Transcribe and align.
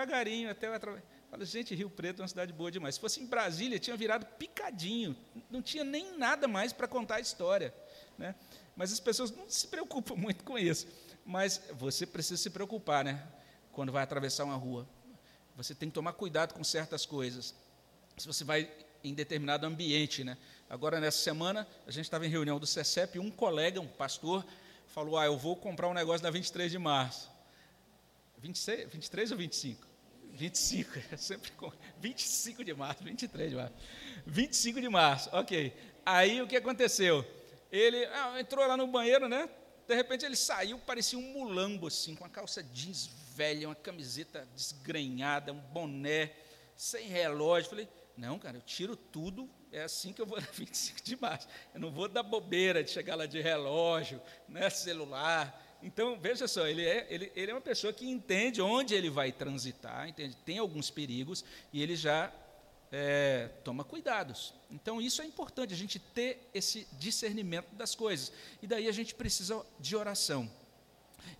devagarinho 0.00 0.50
até 0.50 0.66
eu. 0.66 1.02
Fala, 1.30 1.44
gente, 1.44 1.74
Rio 1.74 1.88
Preto 1.88 2.20
é 2.20 2.22
uma 2.22 2.28
cidade 2.28 2.52
boa 2.52 2.70
demais. 2.70 2.96
Se 2.96 3.00
fosse 3.00 3.20
em 3.20 3.26
Brasília, 3.26 3.78
tinha 3.78 3.96
virado 3.96 4.26
picadinho. 4.36 5.16
Não 5.48 5.62
tinha 5.62 5.84
nem 5.84 6.16
nada 6.18 6.48
mais 6.48 6.72
para 6.72 6.88
contar 6.88 7.16
a 7.16 7.20
história. 7.20 7.72
Né? 8.18 8.34
Mas 8.74 8.92
as 8.92 8.98
pessoas 8.98 9.30
não 9.30 9.48
se 9.48 9.66
preocupam 9.68 10.14
muito 10.18 10.44
com 10.44 10.58
isso. 10.58 10.88
Mas 11.24 11.60
você 11.78 12.06
precisa 12.06 12.36
se 12.36 12.50
preocupar, 12.50 13.04
né? 13.04 13.22
Quando 13.72 13.92
vai 13.92 14.02
atravessar 14.02 14.44
uma 14.44 14.56
rua. 14.56 14.88
Você 15.56 15.74
tem 15.74 15.88
que 15.88 15.94
tomar 15.94 16.14
cuidado 16.14 16.54
com 16.54 16.64
certas 16.64 17.06
coisas. 17.06 17.54
Se 18.16 18.26
você 18.26 18.42
vai 18.42 18.68
em 19.04 19.14
determinado 19.14 19.66
ambiente, 19.66 20.24
né? 20.24 20.36
Agora, 20.68 21.00
nessa 21.00 21.18
semana, 21.18 21.66
a 21.86 21.90
gente 21.90 22.04
estava 22.04 22.26
em 22.26 22.28
reunião 22.28 22.58
do 22.58 22.66
CECEP 22.66 23.16
e 23.16 23.20
um 23.20 23.30
colega, 23.30 23.80
um 23.80 23.86
pastor, 23.86 24.44
falou: 24.88 25.16
Ah, 25.16 25.26
eu 25.26 25.38
vou 25.38 25.54
comprar 25.54 25.88
um 25.88 25.94
negócio 25.94 26.22
na 26.24 26.30
23 26.30 26.70
de 26.72 26.78
março. 26.78 27.30
26, 28.38 28.90
23 28.90 29.32
ou 29.32 29.38
25? 29.38 29.89
25, 30.32 30.98
é 31.12 31.16
sempre 31.16 31.50
com 31.52 31.72
25 31.98 32.64
de 32.64 32.74
março, 32.74 33.04
23 33.04 33.50
de 33.50 33.56
março. 33.56 33.74
25 34.26 34.80
de 34.80 34.88
março, 34.88 35.30
ok. 35.32 35.72
Aí 36.04 36.40
o 36.40 36.46
que 36.46 36.56
aconteceu? 36.56 37.24
Ele 37.70 38.04
ah, 38.06 38.40
entrou 38.40 38.66
lá 38.66 38.76
no 38.76 38.86
banheiro, 38.86 39.28
né? 39.28 39.48
De 39.86 39.94
repente 39.94 40.24
ele 40.24 40.36
saiu, 40.36 40.78
parecia 40.78 41.18
um 41.18 41.32
mulambo, 41.32 41.86
assim, 41.86 42.14
com 42.14 42.24
a 42.24 42.28
calça 42.28 42.62
jeans 42.62 43.10
velha, 43.34 43.68
uma 43.68 43.74
camiseta 43.74 44.46
desgrenhada, 44.54 45.52
um 45.52 45.60
boné, 45.60 46.32
sem 46.76 47.08
relógio. 47.08 47.70
Falei, 47.70 47.88
não, 48.16 48.38
cara, 48.38 48.58
eu 48.58 48.62
tiro 48.62 48.94
tudo, 48.94 49.48
é 49.72 49.82
assim 49.82 50.12
que 50.12 50.20
eu 50.20 50.26
vou 50.26 50.40
na 50.40 50.46
25 50.52 51.02
de 51.02 51.16
março. 51.16 51.48
Eu 51.72 51.80
não 51.80 51.90
vou 51.90 52.08
dar 52.08 52.22
bobeira 52.22 52.84
de 52.84 52.90
chegar 52.90 53.16
lá 53.16 53.26
de 53.26 53.40
relógio, 53.40 54.20
né, 54.48 54.68
celular. 54.68 55.69
Então, 55.82 56.18
veja 56.20 56.46
só, 56.46 56.66
ele 56.66 56.84
é, 56.84 57.06
ele, 57.08 57.32
ele 57.34 57.50
é 57.50 57.54
uma 57.54 57.60
pessoa 57.60 57.92
que 57.92 58.08
entende 58.08 58.60
onde 58.60 58.94
ele 58.94 59.08
vai 59.08 59.32
transitar, 59.32 60.08
entende? 60.08 60.36
tem 60.44 60.58
alguns 60.58 60.90
perigos, 60.90 61.44
e 61.72 61.82
ele 61.82 61.96
já 61.96 62.32
é, 62.92 63.48
toma 63.64 63.84
cuidados. 63.84 64.52
Então, 64.70 65.00
isso 65.00 65.22
é 65.22 65.26
importante, 65.26 65.72
a 65.72 65.76
gente 65.76 65.98
ter 65.98 66.48
esse 66.52 66.86
discernimento 66.92 67.74
das 67.74 67.94
coisas. 67.94 68.32
E 68.62 68.66
daí 68.66 68.88
a 68.88 68.92
gente 68.92 69.14
precisa 69.14 69.64
de 69.78 69.96
oração. 69.96 70.50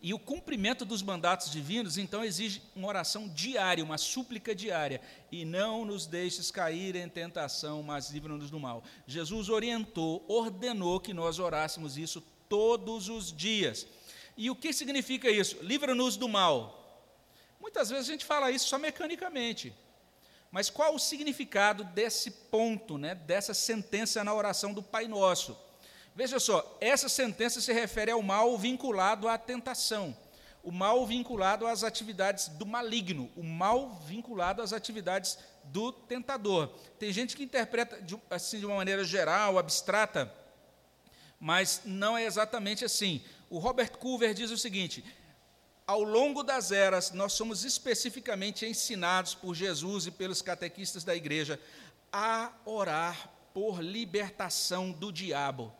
E 0.03 0.13
o 0.15 0.19
cumprimento 0.19 0.85
dos 0.85 1.03
mandatos 1.03 1.51
divinos, 1.51 1.99
então, 1.99 2.25
exige 2.25 2.63
uma 2.75 2.89
oração 2.89 3.29
diária, 3.29 3.85
uma 3.85 3.99
súplica 3.99 4.55
diária. 4.55 5.01
E 5.31 5.45
não 5.45 5.85
nos 5.85 6.07
deixes 6.07 6.51
cair 6.51 6.97
em 6.97 7.09
tentação, 7.09 7.83
mas 7.83 8.11
livra-nos 8.11 8.51
do 8.51 8.61
mal. 8.61 8.83
Jesus 9.07 9.49
orientou, 9.49 10.25
ordenou 10.29 11.01
que 11.01 11.13
nós 11.13 11.39
orássemos 11.39 11.99
isso 11.99 12.23
todos 12.49 13.09
os 13.09 13.33
dias. 13.33 13.87
E 14.41 14.49
o 14.49 14.57
que 14.57 14.73
significa 14.73 15.31
isso? 15.31 15.59
Livra-nos 15.61 16.17
do 16.17 16.27
mal. 16.27 17.05
Muitas 17.61 17.91
vezes 17.91 18.09
a 18.09 18.13
gente 18.13 18.25
fala 18.25 18.51
isso 18.51 18.69
só 18.69 18.79
mecanicamente. 18.79 19.71
Mas 20.51 20.71
qual 20.71 20.95
o 20.95 20.99
significado 20.99 21.85
desse 21.85 22.31
ponto, 22.31 22.97
né, 22.97 23.15
dessa 23.15 23.53
sentença 23.53 24.25
na 24.25 24.33
oração 24.33 24.73
do 24.73 24.83
Pai 24.83 25.07
Nosso? 25.07 25.55
Veja 26.15 26.41
só, 26.41 26.79
essa 26.81 27.07
sentença 27.07 27.61
se 27.61 27.71
refere 27.71 28.13
ao 28.13 28.23
mal 28.23 28.57
vinculado 28.57 29.29
à 29.29 29.37
tentação, 29.37 30.17
o 30.65 30.73
mal 30.73 31.07
vinculado 31.07 31.67
às 31.67 31.85
atividades 31.85 32.49
do 32.49 32.65
maligno, 32.65 33.31
o 33.37 33.43
mal 33.43 33.91
vinculado 34.07 34.63
às 34.63 34.73
atividades 34.73 35.37
do 35.65 35.93
tentador. 35.93 36.69
Tem 36.99 37.13
gente 37.13 37.37
que 37.37 37.45
interpreta 37.45 38.01
de, 38.01 38.19
assim 38.31 38.59
de 38.59 38.65
uma 38.65 38.77
maneira 38.77 39.05
geral, 39.05 39.59
abstrata, 39.59 40.35
mas 41.41 41.81
não 41.85 42.17
é 42.17 42.25
exatamente 42.25 42.85
assim. 42.85 43.23
O 43.49 43.59
Robert 43.59 43.97
Culver 43.99 44.35
diz 44.35 44.51
o 44.51 44.59
seguinte: 44.59 45.03
ao 45.87 46.03
longo 46.03 46.43
das 46.43 46.71
eras, 46.71 47.11
nós 47.11 47.33
somos 47.33 47.65
especificamente 47.65 48.67
ensinados 48.67 49.35
por 49.35 49.55
Jesus 49.55 50.07
e 50.07 50.11
pelos 50.11 50.43
catequistas 50.43 51.03
da 51.03 51.17
igreja 51.17 51.59
a 52.13 52.53
orar 52.65 53.31
por 53.55 53.81
libertação 53.83 54.93
do 54.93 55.11
diabo. 55.11 55.73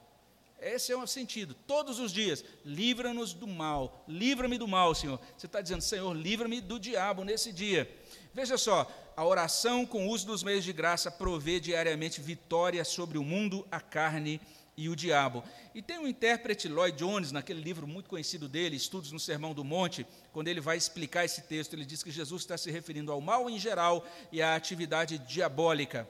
Esse 0.61 0.93
é 0.93 0.97
o 0.97 1.07
sentido. 1.07 1.55
Todos 1.67 1.99
os 1.99 2.13
dias, 2.13 2.45
livra-nos 2.65 3.33
do 3.33 3.47
mal, 3.47 4.05
livra-me 4.07 4.59
do 4.59 4.69
mal, 4.69 4.95
Senhor. 4.95 5.19
Você 5.37 5.47
está 5.47 5.61
dizendo, 5.61 5.81
Senhor, 5.81 6.13
livra-me 6.13 6.61
do 6.61 6.79
diabo 6.79 7.25
nesse 7.25 7.53
dia. 7.53 7.91
Veja 8.35 8.59
só, 8.59 8.91
a 9.17 9.25
oração 9.25 9.87
com 9.87 10.07
o 10.07 10.11
uso 10.11 10.27
dos 10.27 10.43
meios 10.43 10.65
de 10.65 10.73
graça 10.73 11.11
provê 11.11 11.59
diariamente 11.61 12.21
vitória 12.21 12.85
sobre 12.85 13.17
o 13.17 13.25
mundo, 13.25 13.67
a 13.71 13.81
carne 13.81 14.41
e 14.81 14.89
o 14.89 14.97
diabo. 14.97 15.45
E 15.75 15.83
tem 15.83 15.99
um 15.99 16.09
intérprete, 16.09 16.67
Lloyd 16.67 16.97
Jones, 16.97 17.33
naquele 17.33 17.61
livro 17.61 17.87
muito 17.87 18.09
conhecido 18.09 18.49
dele, 18.49 18.77
Estudos 18.77 19.13
no 19.13 19.21
Sermão 19.21 19.53
do 19.53 19.63
Monte, 19.63 20.07
quando 20.33 20.49
ele 20.49 20.61
vai 20.61 20.79
explicar 20.79 21.23
esse 21.23 21.43
texto, 21.43 21.75
ele 21.75 21.85
diz 21.85 22.03
que 22.03 22.11
Jesus 22.11 22.41
está 22.43 22.57
se 22.57 22.71
referindo 22.71 23.13
ao 23.13 23.21
mal 23.21 23.51
em 23.51 23.59
geral 23.59 24.07
e 24.33 24.41
à 24.41 24.55
atividade 24.55 25.19
diabólica. 25.19 26.09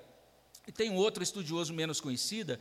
E 0.68 0.70
tem 0.70 0.88
um 0.88 0.94
outro 0.94 1.20
estudioso 1.20 1.74
menos 1.74 2.00
conhecida, 2.00 2.60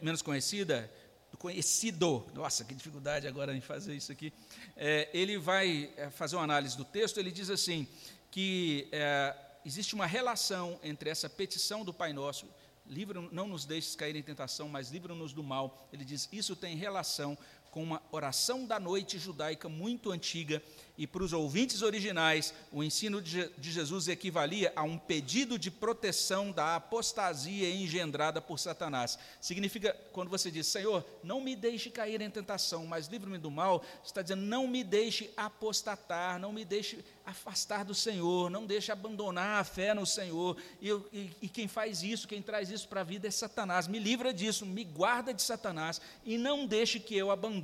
menos 0.00 0.22
conhecida, 0.22 0.88
conhecido, 1.36 2.24
nossa, 2.32 2.64
que 2.64 2.72
dificuldade 2.72 3.26
agora 3.26 3.52
em 3.56 3.60
fazer 3.60 3.96
isso 3.96 4.12
aqui. 4.12 4.32
É, 4.76 5.08
ele 5.12 5.36
vai 5.36 5.92
é, 5.96 6.10
fazer 6.10 6.36
uma 6.36 6.44
análise 6.44 6.76
do 6.76 6.84
texto, 6.84 7.18
ele 7.18 7.32
diz 7.32 7.50
assim, 7.50 7.88
que 8.30 8.88
é, 8.92 9.34
existe 9.64 9.96
uma 9.96 10.06
relação 10.06 10.78
entre 10.80 11.10
essa 11.10 11.28
petição 11.28 11.84
do 11.84 11.92
Pai 11.92 12.12
Nosso 12.12 12.46
livra, 12.90 13.20
não 13.32 13.46
nos 13.46 13.64
deixes 13.64 13.94
cair 13.94 14.16
em 14.16 14.22
tentação, 14.22 14.68
mas 14.68 14.90
livra-nos 14.90 15.32
do 15.32 15.42
mal. 15.42 15.88
Ele 15.92 16.04
diz: 16.04 16.28
isso 16.32 16.56
tem 16.56 16.76
relação 16.76 17.38
com 17.70 17.82
uma 17.82 18.02
oração 18.10 18.66
da 18.66 18.80
noite 18.80 19.18
judaica 19.18 19.68
muito 19.68 20.10
antiga, 20.10 20.62
e 20.98 21.06
para 21.06 21.22
os 21.22 21.32
ouvintes 21.32 21.80
originais, 21.80 22.52
o 22.70 22.84
ensino 22.84 23.22
de 23.22 23.48
Jesus 23.58 24.06
equivalia 24.06 24.70
a 24.76 24.82
um 24.82 24.98
pedido 24.98 25.58
de 25.58 25.70
proteção 25.70 26.52
da 26.52 26.76
apostasia 26.76 27.70
engendrada 27.70 28.38
por 28.38 28.58
Satanás. 28.58 29.18
Significa, 29.40 29.96
quando 30.12 30.28
você 30.28 30.50
diz, 30.50 30.66
Senhor, 30.66 31.02
não 31.24 31.40
me 31.40 31.56
deixe 31.56 31.88
cair 31.88 32.20
em 32.20 32.28
tentação, 32.28 32.84
mas 32.84 33.06
livre-me 33.06 33.38
do 33.38 33.50
mal, 33.50 33.82
você 34.02 34.10
está 34.10 34.20
dizendo, 34.20 34.42
não 34.42 34.68
me 34.68 34.84
deixe 34.84 35.30
apostatar, 35.38 36.38
não 36.38 36.52
me 36.52 36.66
deixe 36.66 37.02
afastar 37.24 37.82
do 37.82 37.94
Senhor, 37.94 38.50
não 38.50 38.66
deixe 38.66 38.92
abandonar 38.92 39.60
a 39.60 39.64
fé 39.64 39.94
no 39.94 40.04
Senhor. 40.04 40.56
E, 40.82 40.88
eu, 40.88 41.08
e, 41.12 41.30
e 41.40 41.48
quem 41.48 41.66
faz 41.66 42.02
isso, 42.02 42.28
quem 42.28 42.42
traz 42.42 42.68
isso 42.70 42.86
para 42.88 43.00
a 43.00 43.04
vida 43.04 43.26
é 43.26 43.30
Satanás. 43.30 43.88
Me 43.88 43.98
livra 43.98 44.34
disso, 44.34 44.66
me 44.66 44.84
guarda 44.84 45.32
de 45.32 45.40
Satanás 45.40 45.98
e 46.26 46.36
não 46.36 46.66
deixe 46.66 47.00
que 47.00 47.16
eu 47.16 47.30
abandone 47.30 47.59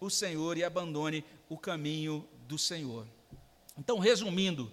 o 0.00 0.10
Senhor 0.10 0.56
e 0.56 0.64
abandone 0.64 1.24
o 1.48 1.56
caminho 1.56 2.26
do 2.46 2.58
Senhor. 2.58 3.06
Então, 3.78 3.98
resumindo, 3.98 4.70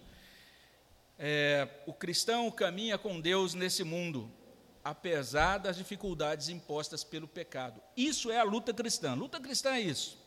é, 1.17 1.67
o 1.85 1.93
cristão 1.93 2.49
caminha 2.51 2.97
com 2.97 3.19
Deus 3.19 3.53
nesse 3.53 3.83
mundo, 3.83 4.31
apesar 4.83 5.57
das 5.57 5.77
dificuldades 5.77 6.49
impostas 6.49 7.03
pelo 7.03 7.27
pecado. 7.27 7.81
Isso 7.95 8.31
é 8.31 8.39
a 8.39 8.43
luta 8.43 8.73
cristã. 8.73 9.13
Luta 9.13 9.39
cristã 9.39 9.75
é 9.75 9.81
isso. 9.81 10.19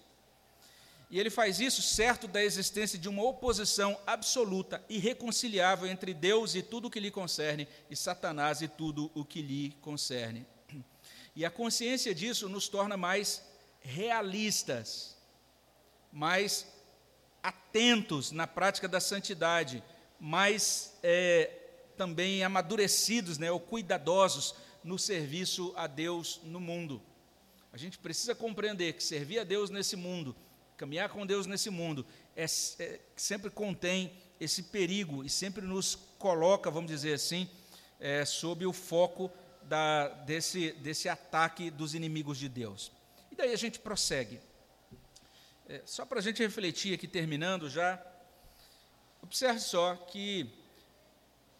E 1.10 1.20
ele 1.20 1.30
faz 1.30 1.60
isso 1.60 1.82
certo 1.82 2.26
da 2.26 2.42
existência 2.42 2.98
de 2.98 3.08
uma 3.08 3.22
oposição 3.22 3.96
absoluta, 4.06 4.84
irreconciliável 4.88 5.86
entre 5.88 6.14
Deus 6.14 6.54
e 6.54 6.62
tudo 6.62 6.88
o 6.88 6.90
que 6.90 6.98
lhe 6.98 7.10
concerne, 7.10 7.68
e 7.90 7.94
Satanás 7.94 8.62
e 8.62 8.68
tudo 8.68 9.10
o 9.14 9.24
que 9.24 9.42
lhe 9.42 9.70
concerne. 9.80 10.46
E 11.36 11.44
a 11.44 11.50
consciência 11.50 12.14
disso 12.14 12.48
nos 12.48 12.68
torna 12.68 12.96
mais 12.96 13.44
realistas, 13.84 15.16
mais 16.10 16.66
atentos 17.42 18.32
na 18.32 18.46
prática 18.46 18.88
da 18.88 18.98
santidade, 18.98 19.84
mais 20.18 20.98
é, 21.02 21.50
também 21.96 22.42
amadurecidos, 22.42 23.36
né, 23.38 23.50
ou 23.50 23.60
cuidadosos 23.60 24.54
no 24.82 24.98
serviço 24.98 25.72
a 25.76 25.86
Deus 25.86 26.40
no 26.42 26.58
mundo. 26.58 27.00
A 27.72 27.76
gente 27.76 27.98
precisa 27.98 28.34
compreender 28.34 28.94
que 28.94 29.02
servir 29.02 29.38
a 29.38 29.44
Deus 29.44 29.68
nesse 29.68 29.96
mundo, 29.96 30.34
caminhar 30.76 31.10
com 31.10 31.26
Deus 31.26 31.46
nesse 31.46 31.70
mundo, 31.70 32.06
é, 32.34 32.44
é, 32.44 33.00
sempre 33.14 33.50
contém 33.50 34.12
esse 34.40 34.64
perigo 34.64 35.24
e 35.24 35.28
sempre 35.28 35.64
nos 35.64 35.94
coloca, 36.18 36.70
vamos 36.70 36.90
dizer 36.90 37.14
assim, 37.14 37.48
é, 38.00 38.24
sob 38.24 38.64
o 38.64 38.72
foco 38.72 39.30
da, 39.62 40.08
desse, 40.08 40.72
desse 40.72 41.08
ataque 41.08 41.70
dos 41.70 41.94
inimigos 41.94 42.38
de 42.38 42.48
Deus. 42.48 42.92
E 43.34 43.36
daí 43.36 43.52
a 43.52 43.56
gente 43.56 43.80
prossegue. 43.80 44.40
É, 45.68 45.82
só 45.84 46.06
para 46.06 46.20
a 46.20 46.22
gente 46.22 46.40
refletir 46.40 46.94
aqui, 46.94 47.08
terminando 47.08 47.68
já, 47.68 48.00
observe 49.20 49.58
só 49.58 49.96
que 49.96 50.48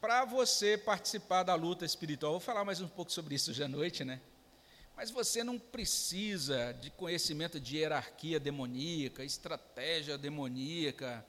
para 0.00 0.25
você 0.25 0.79
participar 0.79 1.43
da 1.43 1.56
luta 1.56 1.85
espiritual, 1.85 2.35
vou 2.35 2.41
falar 2.41 2.65
mais 2.65 2.81
um 2.81 2.87
pouco 2.87 3.11
sobre 3.11 3.35
isso 3.35 3.50
hoje 3.50 3.65
à 3.65 3.67
noite, 3.67 4.05
né? 4.05 4.21
Mas 4.97 5.11
você 5.11 5.43
não 5.43 5.59
precisa 5.59 6.73
de 6.75 6.93
conhecimento 6.93 7.59
de 7.59 7.79
hierarquia 7.79 8.38
demoníaca, 8.38 9.25
estratégia 9.25 10.17
demoníaca, 10.17 11.26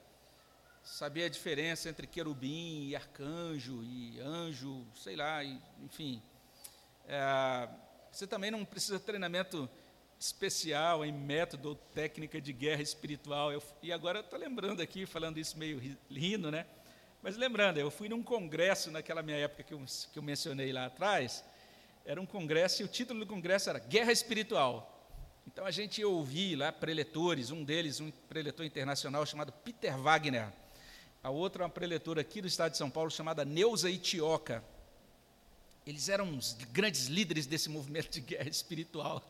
saber 0.84 1.24
a 1.24 1.28
diferença 1.28 1.88
entre 1.88 2.06
querubim 2.06 2.86
e 2.86 2.94
arcanjo 2.94 3.82
e 3.82 4.20
anjo, 4.20 4.86
sei 4.94 5.16
lá, 5.16 5.42
enfim. 5.42 6.22
É, 7.08 7.68
você 8.12 8.28
também 8.28 8.52
não 8.52 8.64
precisa 8.64 9.00
de 9.00 9.04
treinamento 9.04 9.68
especial 10.18 11.04
em 11.04 11.12
método 11.12 11.70
ou 11.70 11.74
técnica 11.74 12.40
de 12.40 12.52
guerra 12.52 12.82
espiritual. 12.82 13.52
Eu, 13.52 13.62
e 13.82 13.92
agora 13.92 14.20
estou 14.20 14.38
lembrando 14.38 14.80
aqui, 14.80 15.06
falando 15.06 15.38
isso 15.38 15.58
meio 15.58 15.80
rindo, 16.10 16.50
né? 16.50 16.66
Mas 17.22 17.36
lembrando, 17.36 17.78
eu 17.78 17.90
fui 17.90 18.08
num 18.08 18.22
congresso 18.22 18.90
naquela 18.90 19.22
minha 19.22 19.36
época 19.36 19.62
que 19.62 19.74
eu, 19.74 19.82
que 20.12 20.18
eu 20.18 20.22
mencionei 20.22 20.72
lá 20.72 20.86
atrás, 20.86 21.44
era 22.04 22.20
um 22.20 22.26
congresso 22.26 22.82
e 22.82 22.84
o 22.84 22.88
título 22.88 23.20
do 23.20 23.26
congresso 23.26 23.68
era 23.68 23.78
Guerra 23.78 24.12
Espiritual. 24.12 24.92
Então 25.46 25.64
a 25.64 25.70
gente 25.70 26.00
ia 26.00 26.08
ouvir 26.08 26.56
lá 26.56 26.72
preletores, 26.72 27.50
um 27.50 27.64
deles, 27.64 28.00
um 28.00 28.10
preletor 28.28 28.64
internacional 28.64 29.24
chamado 29.26 29.52
Peter 29.52 29.96
Wagner, 29.98 30.48
a 31.22 31.30
outra 31.30 31.64
uma 31.64 31.68
preletora 31.68 32.20
aqui 32.20 32.40
do 32.40 32.46
estado 32.46 32.72
de 32.72 32.78
São 32.78 32.90
Paulo 32.90 33.10
chamada 33.10 33.44
Neuza 33.44 33.90
Itioca. 33.90 34.62
Eles 35.84 36.08
eram 36.08 36.36
os 36.36 36.54
grandes 36.72 37.06
líderes 37.06 37.46
desse 37.46 37.68
movimento 37.68 38.10
de 38.10 38.20
guerra 38.20 38.48
espiritual. 38.48 39.22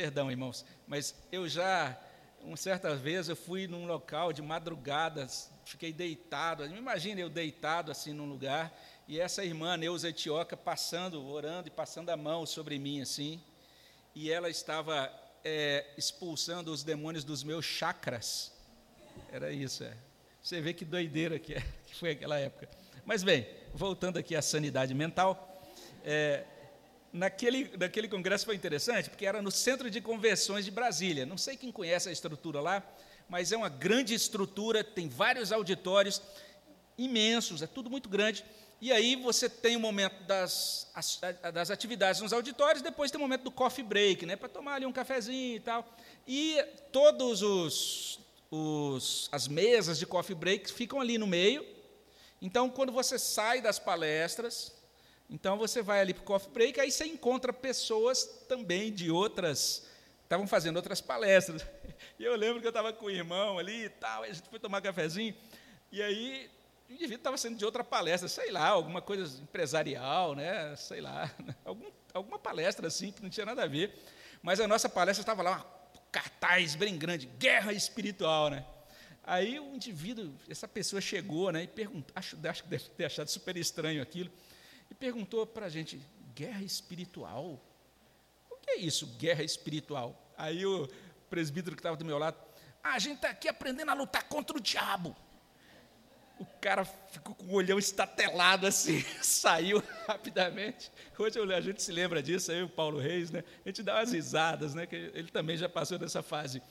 Perdão, 0.00 0.30
irmãos, 0.30 0.64
mas 0.86 1.14
eu 1.30 1.46
já, 1.46 1.94
uma 2.40 2.56
certa 2.56 2.96
vez, 2.96 3.28
eu 3.28 3.36
fui 3.36 3.66
num 3.66 3.84
local 3.84 4.32
de 4.32 4.40
madrugadas, 4.40 5.50
fiquei 5.66 5.92
deitado, 5.92 6.64
imagine 6.64 7.20
eu 7.20 7.28
deitado 7.28 7.90
assim 7.90 8.14
num 8.14 8.24
lugar, 8.24 8.72
e 9.06 9.20
essa 9.20 9.44
irmã 9.44 9.76
Neuza 9.76 10.08
Etioca 10.08 10.56
passando, 10.56 11.22
orando 11.26 11.68
e 11.68 11.70
passando 11.70 12.08
a 12.08 12.16
mão 12.16 12.46
sobre 12.46 12.78
mim 12.78 13.02
assim, 13.02 13.42
e 14.14 14.30
ela 14.32 14.48
estava 14.48 15.12
é, 15.44 15.86
expulsando 15.98 16.72
os 16.72 16.82
demônios 16.82 17.22
dos 17.22 17.44
meus 17.44 17.66
chakras. 17.66 18.54
Era 19.30 19.52
isso, 19.52 19.84
é. 19.84 19.94
Você 20.42 20.62
vê 20.62 20.72
que 20.72 20.86
doideira 20.86 21.38
que, 21.38 21.52
é, 21.52 21.60
que 21.84 21.94
foi 21.94 22.12
aquela 22.12 22.38
época. 22.38 22.70
Mas 23.04 23.22
bem, 23.22 23.46
voltando 23.74 24.18
aqui 24.18 24.34
à 24.34 24.40
sanidade 24.40 24.94
mental, 24.94 25.62
é, 26.02 26.46
naquele, 27.12 27.70
naquele 27.76 28.08
congresso 28.08 28.44
foi 28.44 28.54
interessante, 28.54 29.10
porque 29.10 29.26
era 29.26 29.42
no 29.42 29.50
Centro 29.50 29.90
de 29.90 30.00
Convenções 30.00 30.64
de 30.64 30.70
Brasília. 30.70 31.26
Não 31.26 31.38
sei 31.38 31.56
quem 31.56 31.72
conhece 31.72 32.08
a 32.08 32.12
estrutura 32.12 32.60
lá, 32.60 32.82
mas 33.28 33.52
é 33.52 33.56
uma 33.56 33.68
grande 33.68 34.14
estrutura, 34.14 34.82
tem 34.82 35.08
vários 35.08 35.52
auditórios 35.52 36.20
imensos, 36.96 37.62
é 37.62 37.66
tudo 37.66 37.90
muito 37.90 38.08
grande. 38.08 38.44
E 38.80 38.90
aí 38.92 39.14
você 39.14 39.48
tem 39.48 39.76
o 39.76 39.80
momento 39.80 40.22
das, 40.24 40.90
as, 40.94 41.20
das 41.52 41.70
atividades 41.70 42.20
nos 42.20 42.32
auditórios, 42.32 42.82
depois 42.82 43.10
tem 43.10 43.18
o 43.18 43.22
momento 43.22 43.42
do 43.42 43.50
coffee 43.50 43.84
break, 43.84 44.24
né, 44.24 44.36
para 44.36 44.48
tomar 44.48 44.74
ali 44.74 44.86
um 44.86 44.92
cafezinho 44.92 45.56
e 45.56 45.60
tal. 45.60 45.86
E 46.26 46.62
todos 46.90 47.42
os, 47.42 48.20
os 48.50 49.28
as 49.30 49.46
mesas 49.46 49.98
de 49.98 50.06
coffee 50.06 50.34
break 50.34 50.72
ficam 50.72 51.00
ali 51.00 51.18
no 51.18 51.26
meio. 51.26 51.64
Então, 52.40 52.70
quando 52.70 52.90
você 52.90 53.18
sai 53.18 53.60
das 53.60 53.78
palestras, 53.78 54.72
então 55.30 55.56
você 55.56 55.80
vai 55.80 56.00
ali 56.00 56.12
para 56.12 56.22
o 56.22 56.24
coffee 56.24 56.52
break, 56.52 56.80
aí 56.80 56.90
você 56.90 57.04
encontra 57.04 57.52
pessoas 57.52 58.24
também 58.48 58.92
de 58.92 59.12
outras, 59.12 59.86
estavam 60.24 60.46
fazendo 60.46 60.76
outras 60.76 61.00
palestras. 61.00 61.64
E 62.18 62.24
eu 62.24 62.36
lembro 62.36 62.60
que 62.60 62.66
eu 62.66 62.70
estava 62.70 62.92
com 62.92 63.06
o 63.06 63.10
irmão 63.10 63.58
ali 63.58 63.84
e 63.84 63.88
tal, 63.88 64.24
a 64.24 64.26
gente 64.26 64.46
foi 64.48 64.58
tomar 64.58 64.82
cafezinho, 64.82 65.34
e 65.90 66.02
aí 66.02 66.50
o 66.88 66.92
indivíduo 66.92 67.16
estava 67.16 67.36
sendo 67.38 67.56
de 67.56 67.64
outra 67.64 67.82
palestra, 67.82 68.28
sei 68.28 68.50
lá, 68.50 68.68
alguma 68.68 69.00
coisa 69.00 69.42
empresarial, 69.42 70.34
né? 70.34 70.74
sei 70.76 71.00
lá, 71.00 71.30
algum, 71.64 71.90
alguma 72.12 72.38
palestra 72.38 72.88
assim 72.88 73.10
que 73.10 73.22
não 73.22 73.30
tinha 73.30 73.46
nada 73.46 73.64
a 73.64 73.66
ver. 73.66 73.98
Mas 74.42 74.60
a 74.60 74.68
nossa 74.68 74.88
palestra 74.88 75.22
estava 75.22 75.42
lá, 75.42 75.64
um 75.96 76.00
cartaz 76.12 76.74
bem 76.74 76.98
grande, 76.98 77.26
guerra 77.38 77.72
espiritual, 77.72 78.50
né? 78.50 78.66
Aí 79.22 79.58
o 79.58 79.74
indivíduo, 79.74 80.34
essa 80.48 80.68
pessoa 80.68 81.00
chegou, 81.00 81.50
né, 81.52 81.62
e 81.62 81.68
perguntou, 81.68 82.12
acho, 82.14 82.36
acho 82.46 82.62
que 82.64 82.68
deve 82.68 82.84
ter 82.90 83.04
achado 83.06 83.28
super 83.28 83.56
estranho 83.56 84.02
aquilo 84.02 84.30
e 84.90 84.94
perguntou 84.94 85.46
para 85.46 85.66
a 85.66 85.68
gente: 85.68 86.00
guerra 86.34 86.62
espiritual? 86.62 87.60
O 88.50 88.56
que 88.56 88.70
é 88.72 88.76
isso, 88.78 89.06
guerra 89.18 89.42
espiritual? 89.42 90.32
Aí 90.36 90.66
o 90.66 90.88
presbítero 91.28 91.76
que 91.76 91.80
estava 91.80 91.96
do 91.96 92.04
meu 92.04 92.18
lado, 92.18 92.36
a 92.82 92.98
gente 92.98 93.16
está 93.16 93.30
aqui 93.30 93.48
aprendendo 93.48 93.90
a 93.90 93.94
lutar 93.94 94.24
contra 94.24 94.56
o 94.56 94.60
diabo. 94.60 95.16
O 96.38 96.46
cara 96.58 96.86
ficou 96.86 97.34
com 97.34 97.44
o 97.44 97.52
olhão 97.52 97.78
estatelado 97.78 98.66
assim, 98.66 99.02
saiu 99.20 99.82
rapidamente. 100.08 100.90
Hoje 101.18 101.38
a 101.38 101.60
gente 101.60 101.82
se 101.82 101.92
lembra 101.92 102.22
disso, 102.22 102.50
aí 102.50 102.62
o 102.62 102.68
Paulo 102.68 102.98
Reis, 102.98 103.30
né? 103.30 103.44
A 103.64 103.68
gente 103.68 103.82
dá 103.82 103.96
umas 103.96 104.12
risadas, 104.12 104.74
né? 104.74 104.86
Que 104.86 104.96
ele 104.96 105.30
também 105.30 105.58
já 105.58 105.68
passou 105.68 105.98
dessa 105.98 106.22
fase. 106.22 106.62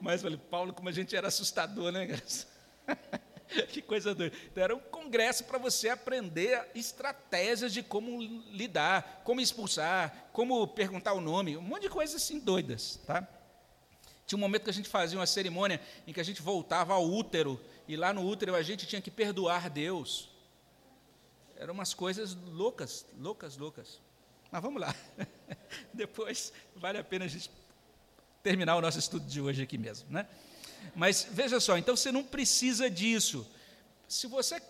Mas 0.00 0.22
falei, 0.22 0.36
Paulo, 0.36 0.72
como 0.72 0.88
a 0.88 0.92
gente 0.92 1.14
era 1.14 1.28
assustador, 1.28 1.92
né? 1.92 2.08
que 3.68 3.82
coisa 3.82 4.14
doida. 4.14 4.36
Então, 4.50 4.64
era 4.64 4.74
um 4.74 4.80
congresso 4.80 5.44
para 5.44 5.58
você 5.58 5.88
aprender 5.88 6.70
estratégias 6.74 7.72
de 7.72 7.82
como 7.82 8.20
lidar, 8.50 9.22
como 9.24 9.40
expulsar, 9.40 10.28
como 10.32 10.66
perguntar 10.66 11.12
o 11.12 11.20
nome, 11.20 11.56
um 11.56 11.62
monte 11.62 11.82
de 11.82 11.88
coisas 11.88 12.16
assim 12.16 12.38
doidas. 12.38 13.00
Tá? 13.06 13.26
Tinha 14.26 14.36
um 14.36 14.40
momento 14.40 14.64
que 14.64 14.70
a 14.70 14.74
gente 14.74 14.88
fazia 14.88 15.18
uma 15.18 15.26
cerimônia 15.26 15.80
em 16.06 16.12
que 16.12 16.20
a 16.20 16.24
gente 16.24 16.40
voltava 16.40 16.94
ao 16.94 17.08
útero, 17.08 17.60
e 17.86 17.96
lá 17.96 18.12
no 18.12 18.26
útero 18.26 18.54
a 18.54 18.62
gente 18.62 18.86
tinha 18.86 19.02
que 19.02 19.10
perdoar 19.10 19.68
Deus. 19.68 20.30
Eram 21.56 21.74
umas 21.74 21.94
coisas 21.94 22.34
loucas, 22.34 23.06
loucas, 23.18 23.56
loucas. 23.56 24.00
Mas 24.50 24.62
vamos 24.62 24.80
lá. 24.80 24.94
Depois 25.92 26.52
vale 26.74 26.98
a 26.98 27.04
pena 27.04 27.24
a 27.24 27.28
gente 27.28 27.50
terminar 28.42 28.76
o 28.76 28.80
nosso 28.80 28.98
estudo 28.98 29.26
de 29.26 29.40
hoje 29.40 29.62
aqui 29.62 29.78
mesmo, 29.78 30.10
né? 30.10 30.26
Mas 30.94 31.26
veja 31.30 31.58
só, 31.60 31.76
então 31.76 31.96
você 31.96 32.12
não 32.12 32.24
precisa 32.24 32.90
disso. 32.90 33.46
Se 34.08 34.26
você, 34.26 34.60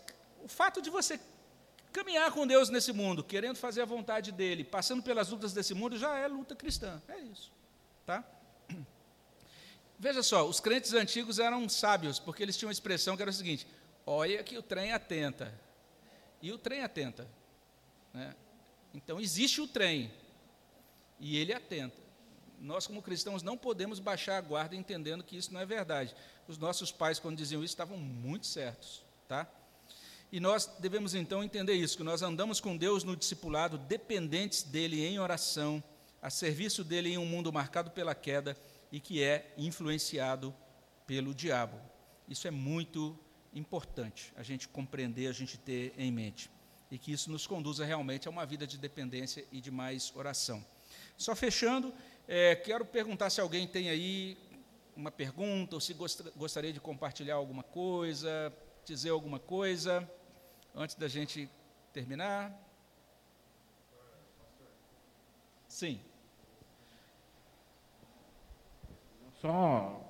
o 0.43 0.49
fato 0.49 0.81
de 0.81 0.91
você 0.91 1.19
caminhar 1.93 2.31
com 2.33 2.47
Deus 2.47 2.69
nesse 2.69 2.93
mundo, 2.93 3.23
querendo 3.23 3.57
fazer 3.57 3.83
a 3.83 3.85
vontade 3.85 4.33
dele, 4.33 4.65
passando 4.65 5.03
pelas 5.03 5.29
lutas 5.29 5.53
desse 5.53 5.75
mundo, 5.75 5.99
já 5.99 6.17
é 6.17 6.27
luta 6.27 6.55
cristã. 6.55 7.01
É 7.09 7.19
isso, 7.21 7.53
tá? 8.07 8.25
Veja 9.99 10.23
só, 10.23 10.49
os 10.49 10.61
crentes 10.61 10.93
antigos 10.95 11.39
eram 11.39 11.69
sábios, 11.69 12.19
porque 12.19 12.43
eles 12.43 12.57
tinham 12.57 12.69
uma 12.69 12.73
expressão 12.73 13.17
que 13.17 13.23
era 13.23 13.31
o 13.31 13.35
seguinte: 13.35 13.67
olha 14.07 14.43
que 14.43 14.57
o 14.57 14.63
trem 14.63 14.93
atenta. 14.93 15.53
E 16.41 16.51
o 16.51 16.59
trem 16.59 16.83
atenta. 16.83 17.29
Né? 18.13 18.35
Então 18.95 19.21
existe 19.21 19.61
o 19.61 19.67
trem, 19.67 20.13
e 21.21 21.37
ele 21.37 21.53
atenta 21.53 22.03
nós, 22.63 22.87
como 22.87 23.03
cristãos, 23.03 23.43
não 23.43 23.57
podemos 23.59 23.99
baixar 23.99 24.39
a 24.39 24.41
guarda 24.41 24.77
entendendo 24.77 25.25
que 25.25 25.37
isso 25.37 25.53
não 25.53 25.61
é 25.61 25.67
verdade. 25.67 26.15
Os 26.47 26.57
nossos 26.59 26.93
pais, 26.93 27.19
quando 27.19 27.37
diziam 27.37 27.63
isso, 27.63 27.73
estavam 27.73 27.99
muito 27.99 28.47
certos. 28.47 29.03
Tá? 29.27 29.51
E 30.31 30.39
nós 30.39 30.67
devemos 30.79 31.15
então 31.15 31.43
entender 31.43 31.75
isso, 31.75 31.97
que 31.97 32.05
nós 32.05 32.23
andamos 32.23 32.61
com 32.61 32.77
Deus 32.77 33.05
no 33.05 33.17
discipulado, 33.17 33.77
dependentes 33.77 34.63
dele 34.63 35.05
em 35.05 35.19
oração, 35.19 35.83
a 36.23 36.31
serviço 36.31 36.85
dele 36.85 37.11
em 37.11 37.19
um 37.19 37.27
mundo 37.27 37.53
marcado 37.53 37.91
pela 37.91 38.15
queda 38.15 38.57
e 38.93 39.01
que 39.01 39.23
é 39.23 39.53
influenciado 39.59 40.55
pelo 41.07 41.35
diabo. 41.35 41.79
Isso 42.29 42.47
é 42.47 42.51
muito 42.51 43.19
importante 43.53 44.33
a 44.37 44.43
gente 44.43 44.69
compreender, 44.69 45.27
a 45.27 45.33
gente 45.33 45.59
ter 45.59 45.93
em 45.99 46.13
mente. 46.13 46.49
E 46.91 46.99
que 46.99 47.13
isso 47.13 47.31
nos 47.31 47.47
conduza 47.47 47.85
realmente 47.85 48.29
a 48.29 48.31
uma 48.31 48.47
vida 48.47 48.67
de 48.67 48.79
dependência 48.79 49.45
e 49.51 49.61
de 49.61 49.71
mais 49.71 50.13
oração. 50.15 50.65
Só 51.17 51.35
fechando, 51.35 51.93
é, 52.27 52.55
quero 52.55 52.85
perguntar 52.85 53.31
se 53.31 53.41
alguém 53.41 53.67
tem 53.67 53.91
aí 53.91 54.37
uma 54.97 55.11
pergunta, 55.11 55.75
ou 55.77 55.81
se 55.81 55.95
gostaria 56.37 56.73
de 56.73 56.81
compartilhar 56.81 57.35
alguma 57.35 57.63
coisa, 57.63 58.53
dizer 58.85 59.11
alguma 59.11 59.39
coisa, 59.39 60.09
antes 60.75 60.97
da 60.97 61.09
gente 61.09 61.49
terminar. 61.93 62.57
Sim. 65.69 66.01
Só 69.41 70.01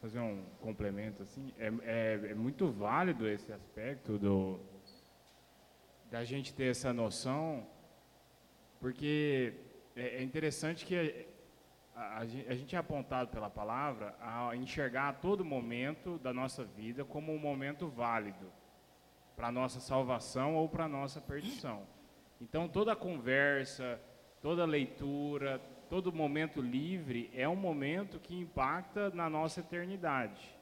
fazer 0.00 0.18
um 0.18 0.44
complemento 0.60 1.22
assim, 1.22 1.52
é, 1.58 1.66
é, 1.82 2.30
é, 2.30 2.34
muito 2.34 2.70
válido 2.70 3.28
esse 3.28 3.52
aspecto 3.52 4.18
do 4.18 4.58
da 6.10 6.24
gente 6.24 6.52
ter 6.52 6.70
essa 6.70 6.92
noção, 6.92 7.64
porque 8.80 9.54
é, 9.94 10.16
é 10.16 10.22
interessante 10.22 10.84
que 10.84 11.28
a, 12.00 12.24
gente 12.24 12.74
é 12.74 12.78
apontado 12.78 13.28
pela 13.28 13.50
palavra 13.50 14.14
a 14.20 14.56
enxergar 14.56 15.08
a 15.10 15.12
todo 15.12 15.44
momento 15.44 16.18
da 16.18 16.32
nossa 16.32 16.64
vida 16.64 17.04
como 17.04 17.32
um 17.32 17.38
momento 17.38 17.88
válido 17.88 18.50
para 19.36 19.48
a 19.48 19.52
nossa 19.52 19.80
salvação 19.80 20.56
ou 20.56 20.68
para 20.68 20.84
a 20.84 20.88
nossa 20.88 21.20
perdição. 21.20 21.82
Então, 22.40 22.68
toda 22.68 22.96
conversa, 22.96 24.00
toda 24.40 24.64
leitura, 24.64 25.60
todo 25.90 26.12
momento 26.12 26.62
livre 26.62 27.30
é 27.34 27.46
um 27.46 27.56
momento 27.56 28.18
que 28.18 28.34
impacta 28.34 29.10
na 29.10 29.28
nossa 29.28 29.60
eternidade. 29.60 30.58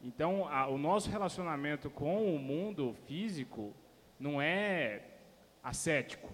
Então, 0.00 0.48
a, 0.48 0.66
o 0.68 0.78
nosso 0.78 1.10
relacionamento 1.10 1.90
com 1.90 2.34
o 2.34 2.38
mundo 2.38 2.94
físico 3.06 3.74
não 4.18 4.40
é 4.40 5.02
ascético, 5.62 6.30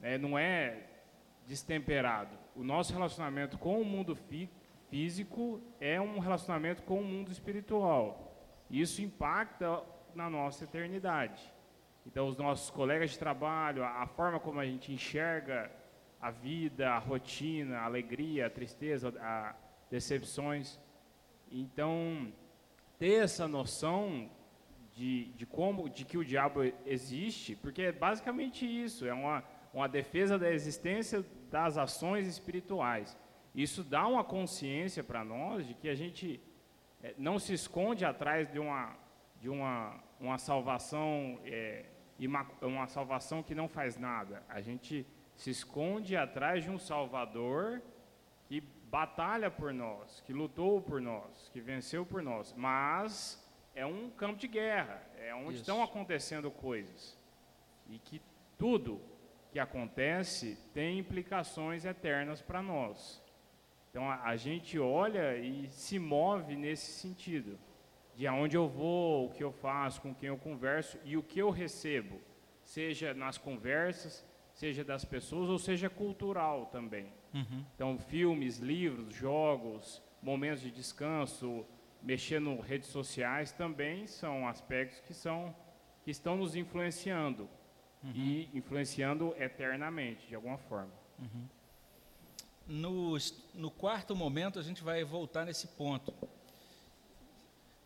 né? 0.00 0.16
não 0.16 0.38
é 0.38 0.95
destemperado. 1.46 2.36
O 2.54 2.62
nosso 2.62 2.92
relacionamento 2.92 3.58
com 3.58 3.80
o 3.80 3.84
mundo 3.84 4.14
fí 4.14 4.50
físico 4.88 5.60
é 5.80 6.00
um 6.00 6.18
relacionamento 6.18 6.82
com 6.82 7.00
o 7.00 7.04
mundo 7.04 7.30
espiritual. 7.30 8.34
Isso 8.70 9.02
impacta 9.02 9.82
na 10.14 10.30
nossa 10.30 10.64
eternidade. 10.64 11.42
Então, 12.06 12.28
os 12.28 12.36
nossos 12.36 12.70
colegas 12.70 13.10
de 13.10 13.18
trabalho, 13.18 13.84
a 13.84 14.06
forma 14.06 14.38
como 14.38 14.60
a 14.60 14.64
gente 14.64 14.92
enxerga 14.92 15.70
a 16.20 16.30
vida, 16.30 16.90
a 16.90 16.98
rotina, 16.98 17.78
a 17.78 17.84
alegria, 17.84 18.46
a 18.46 18.50
tristeza, 18.50 19.12
as 19.20 19.56
decepções. 19.90 20.78
Então, 21.50 22.32
ter 22.98 23.24
essa 23.24 23.46
noção 23.48 24.30
de, 24.94 25.26
de 25.32 25.44
como, 25.44 25.88
de 25.90 26.04
que 26.04 26.16
o 26.16 26.24
diabo 26.24 26.62
existe, 26.86 27.54
porque 27.56 27.82
é 27.82 27.92
basicamente 27.92 28.64
isso, 28.64 29.04
é 29.04 29.12
uma, 29.12 29.44
uma 29.74 29.88
defesa 29.88 30.38
da 30.38 30.50
existência 30.50 31.24
das 31.50 31.76
ações 31.78 32.26
espirituais. 32.26 33.16
Isso 33.54 33.82
dá 33.82 34.06
uma 34.06 34.22
consciência 34.22 35.02
para 35.02 35.24
nós 35.24 35.66
de 35.66 35.74
que 35.74 35.88
a 35.88 35.94
gente 35.94 36.40
é, 37.02 37.14
não 37.16 37.38
se 37.38 37.54
esconde 37.54 38.04
atrás 38.04 38.50
de 38.50 38.58
uma, 38.58 38.94
de 39.40 39.48
uma, 39.48 39.98
uma 40.20 40.38
salvação 40.38 41.40
é, 41.44 41.86
uma 42.62 42.86
salvação 42.86 43.42
que 43.42 43.54
não 43.54 43.68
faz 43.68 43.98
nada. 43.98 44.42
A 44.48 44.60
gente 44.60 45.06
se 45.34 45.50
esconde 45.50 46.16
atrás 46.16 46.64
de 46.64 46.70
um 46.70 46.78
Salvador 46.78 47.82
que 48.46 48.60
batalha 48.60 49.50
por 49.50 49.72
nós, 49.72 50.20
que 50.24 50.32
lutou 50.32 50.80
por 50.80 51.00
nós, 51.00 51.50
que 51.52 51.60
venceu 51.60 52.06
por 52.06 52.22
nós. 52.22 52.54
Mas 52.56 53.44
é 53.74 53.84
um 53.84 54.08
campo 54.10 54.38
de 54.38 54.48
guerra, 54.48 55.02
é 55.18 55.34
onde 55.34 55.54
Isso. 55.54 55.60
estão 55.60 55.82
acontecendo 55.82 56.50
coisas. 56.50 57.18
E 57.88 57.98
que 57.98 58.22
tudo 58.56 59.00
que 59.56 59.60
acontece 59.60 60.58
tem 60.74 60.98
implicações 60.98 61.86
eternas 61.86 62.42
para 62.42 62.60
nós. 62.60 63.22
Então 63.88 64.10
a, 64.10 64.24
a, 64.24 64.36
gente 64.36 64.78
olha 64.78 65.34
e 65.38 65.66
se 65.70 65.98
move 65.98 66.54
nesse 66.54 66.92
sentido, 67.00 67.58
de 68.14 68.26
aonde 68.26 68.54
eu 68.54 68.68
vou, 68.68 69.24
o 69.24 69.30
que 69.30 69.42
eu 69.42 69.50
faço, 69.50 70.02
com 70.02 70.14
quem 70.14 70.28
eu 70.28 70.36
converso 70.36 70.98
e 71.06 71.16
o 71.16 71.22
que 71.22 71.38
eu 71.38 71.48
recebo, 71.48 72.20
seja 72.62 73.14
nas 73.14 73.38
conversas, 73.38 74.26
seja 74.52 74.84
das 74.84 75.06
pessoas 75.06 75.48
ou 75.48 75.58
seja 75.58 75.88
cultural 75.88 76.66
também. 76.66 77.06
Uhum. 77.32 77.64
Então 77.74 77.98
filmes, 77.98 78.58
livros, 78.58 79.14
jogos, 79.14 80.02
momentos 80.20 80.60
de 80.60 80.70
descanso, 80.70 81.64
mexer 82.02 82.42
nas 82.42 82.60
redes 82.60 82.90
sociais 82.90 83.52
também 83.52 84.06
são 84.06 84.46
aspectos 84.46 85.00
que 85.00 85.14
são 85.14 85.56
que 86.04 86.10
estão 86.10 86.36
nos 86.36 86.54
influenciando 86.54 87.48
uhum. 88.02 88.12
e 88.14 88.50
influenciando 88.54 89.34
eternamente 89.38 90.26
de 90.26 90.34
alguma 90.34 90.58
forma. 90.58 90.92
Uhum. 91.18 91.46
No, 92.66 93.16
no 93.54 93.70
quarto 93.70 94.14
momento 94.16 94.58
a 94.58 94.62
gente 94.62 94.82
vai 94.82 95.04
voltar 95.04 95.44
nesse 95.44 95.68
ponto. 95.68 96.12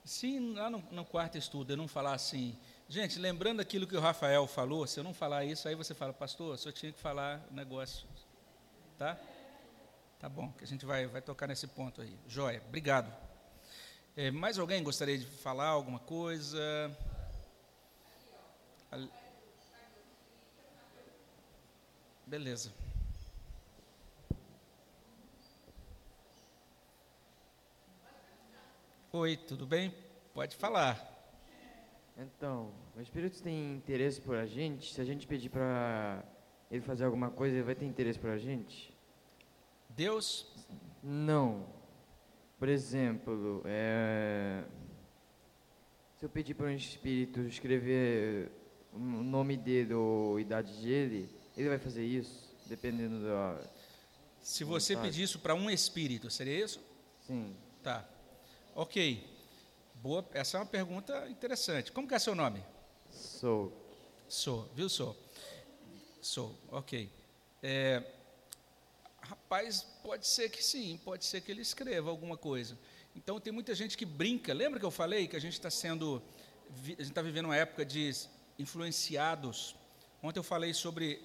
Se 0.05 0.38
lá 0.55 0.71
no, 0.71 0.83
no 0.90 1.05
quarto 1.05 1.37
estudo 1.37 1.73
eu 1.73 1.76
não 1.76 1.87
falar 1.87 2.14
assim, 2.14 2.57
gente, 2.88 3.19
lembrando 3.19 3.61
aquilo 3.61 3.87
que 3.87 3.97
o 3.97 4.00
Rafael 4.00 4.47
falou, 4.47 4.87
se 4.87 4.99
eu 4.99 5.05
não 5.05 5.12
falar 5.12 5.45
isso, 5.45 5.69
aí 5.69 5.75
você 5.75 5.95
fala, 5.95 6.12
pastor, 6.12 6.57
só 6.59 6.73
tinha 6.73 6.90
que 6.93 6.99
falar 6.99 7.47
negócio, 7.50 8.07
tá? 8.99 9.19
Tá 10.19 10.29
bom, 10.29 10.52
que 10.52 10.64
a 10.64 10.67
gente 10.67 10.85
vai, 10.85 11.07
vai 11.07 11.23
tocar 11.23 11.47
nesse 11.47 11.67
ponto 11.67 12.02
aí. 12.02 12.14
Joia, 12.26 12.62
obrigado. 12.67 13.11
É, 14.17 14.31
mais 14.31 14.59
alguém 14.59 14.83
gostaria 14.83 15.17
de 15.17 15.25
falar 15.25 15.69
alguma 15.69 15.99
coisa? 15.99 16.59
Beleza. 22.30 22.72
Oi, 29.12 29.37
tudo 29.37 29.66
bem? 29.66 29.92
Pode 30.32 30.54
falar. 30.54 30.96
Então, 32.16 32.72
o 32.96 33.00
Espírito 33.00 33.42
tem 33.42 33.75
interesse 33.75 34.20
por 34.20 34.37
a 34.37 34.46
gente? 34.46 34.94
Se 34.94 35.00
a 35.00 35.04
gente 35.04 35.26
pedir 35.26 35.49
para 35.49 36.22
ele 36.70 36.82
fazer 36.82 37.04
alguma 37.04 37.32
coisa, 37.32 37.56
ele 37.56 37.64
vai 37.64 37.75
ter 37.75 37.84
interesse 37.84 38.20
por 38.20 38.30
a 38.30 38.38
gente? 38.38 38.96
Deus? 39.88 40.46
Não. 41.02 41.66
Por 42.60 42.68
exemplo, 42.68 43.60
é, 43.64 44.62
se 46.14 46.25
eu 46.25 46.28
pedir 46.28 46.54
para 46.54 46.68
um 46.68 46.76
espírito 46.76 47.40
escrever 47.40 48.52
o 48.92 49.00
nome 49.00 49.56
dele 49.56 49.94
ou 49.94 50.37
a 50.37 50.40
idade 50.40 50.80
dele, 50.80 51.39
ele 51.61 51.69
vai 51.69 51.79
fazer 51.79 52.05
isso, 52.05 52.49
dependendo 52.67 53.23
da. 53.23 53.61
Se 54.43 54.64
você 54.64 54.97
pedir 54.97 55.23
isso 55.23 55.38
para 55.38 55.55
um 55.55 55.71
espírito, 55.71 56.31
seria 56.31 56.64
isso? 56.64 56.81
Sim. 57.26 57.55
Tá. 57.83 58.09
Ok. 58.75 59.23
Boa. 59.95 60.26
Essa 60.33 60.57
é 60.57 60.61
uma 60.61 60.67
pergunta 60.67 61.29
interessante. 61.29 61.93
Como 61.93 62.09
que 62.09 62.14
é 62.14 62.19
seu 62.19 62.35
nome? 62.35 62.64
Sou. 63.11 63.73
Sou, 64.29 64.69
viu, 64.75 64.88
sou? 64.88 65.17
Sou, 66.23 66.57
ok. 66.71 67.11
É, 67.62 68.02
Rapaz, 69.31 69.87
pode 70.02 70.26
ser 70.26 70.49
que 70.49 70.61
sim, 70.61 70.99
pode 71.05 71.25
ser 71.25 71.40
que 71.40 71.52
ele 71.52 71.61
escreva 71.61 72.11
alguma 72.11 72.37
coisa. 72.37 72.76
Então 73.14 73.38
tem 73.38 73.52
muita 73.52 73.75
gente 73.76 73.97
que 73.97 74.05
brinca. 74.05 74.52
Lembra 74.52 74.81
que 74.81 74.85
eu 74.85 74.90
falei 74.90 75.29
que 75.29 75.37
a 75.37 75.40
gente 75.40 75.52
está 75.52 75.71
sendo, 75.71 76.21
a 76.69 76.87
gente 76.87 77.02
está 77.02 77.23
vivendo 77.23 77.45
uma 77.45 77.57
época 77.57 77.85
de 77.85 78.12
influenciados. 78.59 79.76
Ontem 80.21 80.40
eu 80.40 80.43
falei 80.43 80.75
sobre 80.75 81.23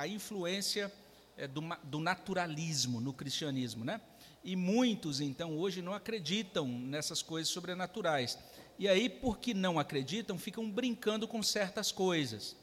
a 0.00 0.08
influência 0.08 0.92
é, 1.36 1.46
do, 1.46 1.62
do 1.84 2.00
naturalismo 2.00 3.00
no 3.00 3.12
cristianismo, 3.12 3.84
né? 3.84 4.00
E 4.42 4.56
muitos 4.56 5.20
então 5.20 5.56
hoje 5.58 5.82
não 5.82 5.92
acreditam 5.92 6.66
nessas 6.66 7.22
coisas 7.22 7.52
sobrenaturais. 7.52 8.38
E 8.78 8.88
aí, 8.88 9.10
porque 9.10 9.52
não 9.52 9.78
acreditam, 9.78 10.38
ficam 10.38 10.70
brincando 10.70 11.28
com 11.28 11.42
certas 11.42 11.92
coisas. 11.92 12.56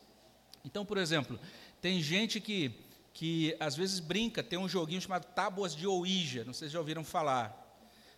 Então, 0.65 0.84
por 0.84 0.98
exemplo, 0.98 1.39
tem 1.82 2.01
gente 2.01 2.41
que 2.41 2.84
que 3.13 3.58
às 3.60 3.75
vezes 3.75 4.00
brinca, 4.00 4.44
tem 4.44 4.60
um 4.60 4.70
joguinho 4.70 5.01
chamado 5.01 5.25
Tábuas 5.34 5.75
de 5.75 5.88
Ouija, 5.88 6.44
não 6.44 6.53
sei 6.53 6.67
se 6.67 6.74
já 6.74 6.79
ouviram 6.79 7.03
falar, 7.03 7.51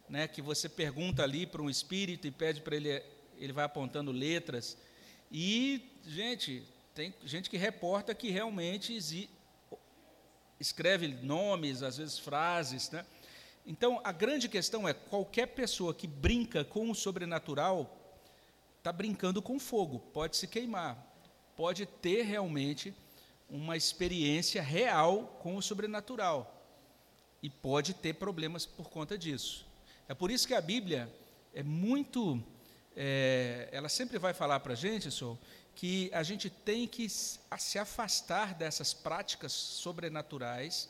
né, 0.10 0.28
que 0.28 0.42
você 0.42 0.68
pergunta 0.68 1.24
ali 1.24 1.46
para 1.46 1.62
um 1.62 1.70
espírito 1.70 2.28
e 2.28 2.32
pede 2.32 2.60
para 2.60 2.76
ele, 2.76 3.02
ele 3.38 3.54
vai 3.54 3.64
apontando 3.64 4.12
letras, 4.12 4.78
e, 5.32 5.90
gente, 6.06 6.64
tem 7.00 7.14
gente 7.24 7.50
que 7.50 7.56
reporta 7.56 8.14
que 8.14 8.30
realmente 8.30 9.30
escreve 10.60 11.08
nomes, 11.08 11.82
às 11.82 11.96
vezes 11.96 12.20
frases, 12.20 12.92
né? 12.92 13.06
Então, 13.66 14.02
a 14.04 14.12
grande 14.12 14.50
questão 14.50 14.86
é, 14.86 14.94
qualquer 14.94 15.48
pessoa 15.48 15.94
que 15.94 16.06
brinca 16.06 16.66
com 16.66 16.92
o 16.92 16.94
sobrenatural, 16.94 18.20
está 18.80 18.92
brincando 18.92 19.42
com 19.42 19.58
fogo, 19.58 20.00
pode 20.12 20.36
se 20.36 20.46
queimar, 20.46 20.98
pode 21.56 21.86
ter 21.86 22.24
realmente 22.24 22.94
uma 23.50 23.78
experiência 23.78 24.62
real 24.62 25.40
com 25.42 25.56
o 25.56 25.62
sobrenatural 25.62 26.54
e 27.42 27.50
pode 27.50 27.94
ter 27.94 28.16
problemas 28.16 28.66
por 28.66 28.90
conta 28.90 29.18
disso. 29.18 29.66
É 30.06 30.14
por 30.14 30.30
isso 30.30 30.46
que 30.46 30.54
a 30.54 30.60
Bíblia 30.60 31.10
é 31.54 31.64
muito, 31.64 32.44
é, 32.94 33.70
ela 33.72 33.88
sempre 33.88 34.20
vai 34.20 34.34
falar 34.34 34.60
para 34.60 34.74
a 34.74 34.76
gente, 34.76 35.10
Sol, 35.10 35.40
que 35.80 36.12
a 36.14 36.24
gente 36.24 36.50
tem 36.50 36.86
que 36.86 37.08
se 37.08 37.80
afastar 37.80 38.54
dessas 38.54 38.94
práticas 38.94 39.54
sobrenaturais 39.54 40.90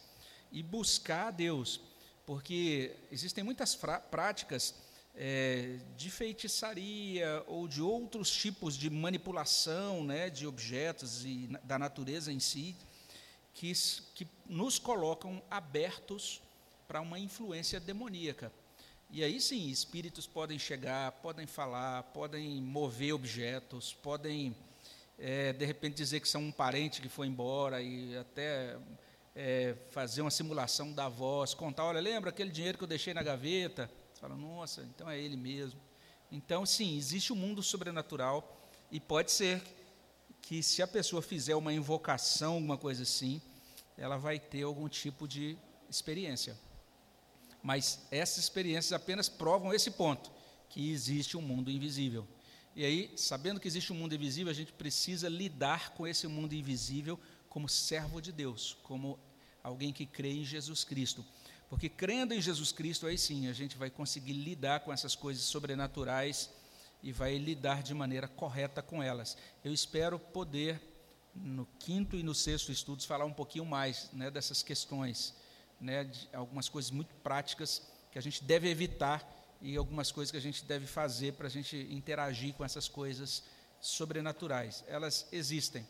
e 0.51 0.63
buscar 0.63 1.27
a 1.27 1.31
Deus, 1.31 1.79
porque 2.25 2.95
existem 3.11 3.43
muitas 3.43 3.77
práticas 4.09 4.73
é, 5.13 5.77
de 5.95 6.09
feitiçaria 6.09 7.43
ou 7.45 7.67
de 7.67 7.83
outros 7.83 8.31
tipos 8.31 8.75
de 8.75 8.89
manipulação 8.89 10.03
né, 10.03 10.27
de 10.27 10.47
objetos 10.47 11.23
e 11.23 11.47
da 11.63 11.77
natureza 11.77 12.31
em 12.31 12.39
si, 12.39 12.75
que, 13.53 13.71
que 14.15 14.27
nos 14.47 14.79
colocam 14.79 15.39
abertos 15.51 16.41
para 16.87 16.99
uma 16.99 17.19
influência 17.19 17.79
demoníaca. 17.79 18.51
E 19.11 19.23
aí 19.23 19.39
sim, 19.39 19.69
espíritos 19.69 20.25
podem 20.25 20.57
chegar, 20.57 21.11
podem 21.11 21.45
falar, 21.45 22.01
podem 22.03 22.59
mover 22.59 23.13
objetos, 23.13 23.93
podem, 23.93 24.55
é, 25.19 25.51
de 25.53 25.65
repente, 25.65 25.95
dizer 25.95 26.21
que 26.21 26.29
são 26.29 26.41
um 26.41 26.51
parente 26.51 27.01
que 27.01 27.09
foi 27.09 27.27
embora 27.27 27.81
e 27.81 28.17
até 28.17 28.77
é, 29.35 29.75
fazer 29.91 30.21
uma 30.21 30.31
simulação 30.31 30.93
da 30.93 31.09
voz, 31.09 31.53
contar: 31.53 31.85
olha, 31.85 31.99
lembra 31.99 32.29
aquele 32.29 32.51
dinheiro 32.51 32.77
que 32.77 32.83
eu 32.83 32.87
deixei 32.87 33.13
na 33.13 33.21
gaveta? 33.21 33.91
Você 34.13 34.21
fala, 34.21 34.35
nossa, 34.35 34.81
então 34.83 35.09
é 35.09 35.19
ele 35.19 35.35
mesmo. 35.35 35.79
Então, 36.31 36.65
sim, 36.65 36.97
existe 36.97 37.33
um 37.33 37.35
mundo 37.35 37.61
sobrenatural 37.61 38.67
e 38.91 38.99
pode 38.99 39.31
ser 39.31 39.61
que 40.41 40.63
se 40.63 40.81
a 40.81 40.87
pessoa 40.87 41.21
fizer 41.21 41.55
uma 41.55 41.73
invocação, 41.73 42.53
alguma 42.53 42.77
coisa 42.77 43.03
assim, 43.03 43.41
ela 43.97 44.17
vai 44.17 44.39
ter 44.39 44.63
algum 44.63 44.87
tipo 44.87 45.27
de 45.27 45.57
experiência. 45.89 46.57
Mas 47.61 48.07
essas 48.09 48.43
experiências 48.43 48.93
apenas 48.93 49.27
provam 49.27 49.73
esse 49.73 49.91
ponto, 49.91 50.31
que 50.69 50.91
existe 50.91 51.35
um 51.35 51.41
mundo 51.41 51.69
invisível. 51.69 52.25
E 52.79 52.85
aí, 52.85 53.11
sabendo 53.17 53.59
que 53.59 53.67
existe 53.67 53.91
um 53.91 53.95
mundo 53.97 54.15
invisível, 54.15 54.49
a 54.49 54.55
gente 54.55 54.71
precisa 54.71 55.27
lidar 55.27 55.89
com 55.89 56.07
esse 56.07 56.25
mundo 56.27 56.55
invisível 56.55 57.19
como 57.49 57.67
servo 57.67 58.21
de 58.21 58.31
Deus, 58.31 58.77
como 58.83 59.19
alguém 59.61 59.91
que 59.91 60.05
crê 60.05 60.31
em 60.31 60.45
Jesus 60.45 60.85
Cristo. 60.85 61.25
Porque 61.67 61.89
crendo 61.89 62.33
em 62.33 62.39
Jesus 62.39 62.71
Cristo, 62.71 63.05
aí 63.05 63.17
sim 63.17 63.49
a 63.49 63.51
gente 63.51 63.75
vai 63.75 63.89
conseguir 63.89 64.31
lidar 64.31 64.79
com 64.79 64.93
essas 64.93 65.13
coisas 65.13 65.43
sobrenaturais 65.43 66.51
e 67.03 67.11
vai 67.11 67.37
lidar 67.37 67.83
de 67.83 67.93
maneira 67.93 68.29
correta 68.29 68.81
com 68.81 69.03
elas. 69.03 69.37
Eu 69.61 69.73
espero 69.73 70.17
poder, 70.17 70.81
no 71.35 71.67
quinto 71.79 72.15
e 72.15 72.23
no 72.23 72.33
sexto 72.33 72.71
estudos, 72.71 73.03
falar 73.03 73.25
um 73.25 73.33
pouquinho 73.33 73.65
mais 73.65 74.09
né, 74.13 74.31
dessas 74.31 74.63
questões, 74.63 75.35
né, 75.81 76.05
de 76.05 76.29
algumas 76.31 76.69
coisas 76.69 76.91
muito 76.91 77.13
práticas 77.15 77.85
que 78.09 78.17
a 78.17 78.21
gente 78.21 78.41
deve 78.41 78.69
evitar 78.69 79.38
e 79.61 79.75
algumas 79.75 80.11
coisas 80.11 80.31
que 80.31 80.37
a 80.37 80.41
gente 80.41 80.63
deve 80.65 80.85
fazer 80.85 81.33
para 81.33 81.47
a 81.47 81.49
gente 81.49 81.77
interagir 81.91 82.53
com 82.53 82.63
essas 82.63 82.87
coisas 82.87 83.43
sobrenaturais. 83.81 84.83
Elas 84.87 85.27
existem. 85.31 85.85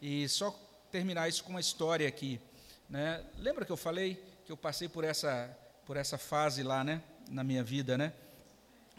E 0.00 0.28
só 0.28 0.50
terminar 0.90 1.28
isso 1.28 1.44
com 1.44 1.50
uma 1.50 1.60
história 1.60 2.06
aqui. 2.08 2.40
Né? 2.88 3.24
Lembra 3.38 3.64
que 3.64 3.72
eu 3.72 3.76
falei 3.76 4.22
que 4.44 4.50
eu 4.50 4.56
passei 4.56 4.88
por 4.88 5.04
essa, 5.04 5.56
por 5.86 5.96
essa 5.96 6.18
fase 6.18 6.62
lá, 6.62 6.82
né? 6.82 7.02
na 7.28 7.42
minha 7.42 7.62
vida, 7.62 7.96
né? 7.96 8.12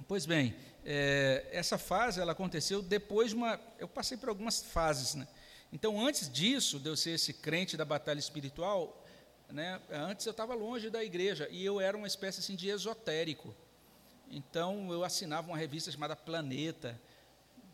Pois 0.07 0.25
bem, 0.25 0.55
é, 0.85 1.47
essa 1.51 1.77
fase 1.77 2.19
ela 2.19 2.31
aconteceu 2.31 2.81
depois 2.81 3.29
de 3.29 3.35
uma. 3.35 3.59
Eu 3.77 3.87
passei 3.87 4.17
por 4.17 4.29
algumas 4.29 4.61
fases, 4.61 5.15
né? 5.15 5.27
Então, 5.71 6.05
antes 6.05 6.31
disso, 6.31 6.79
de 6.79 6.89
eu 6.89 6.95
ser 6.95 7.11
esse 7.11 7.33
crente 7.33 7.77
da 7.77 7.85
batalha 7.85 8.19
espiritual, 8.19 9.03
né, 9.49 9.81
antes 9.89 10.25
eu 10.25 10.31
estava 10.31 10.53
longe 10.53 10.89
da 10.89 11.03
igreja 11.03 11.47
e 11.49 11.65
eu 11.65 11.81
era 11.81 11.97
uma 11.97 12.05
espécie 12.05 12.39
assim, 12.39 12.55
de 12.55 12.69
esotérico. 12.69 13.55
Então, 14.35 14.91
eu 14.91 15.03
assinava 15.03 15.47
uma 15.47 15.57
revista 15.57 15.91
chamada 15.91 16.15
Planeta, 16.15 16.99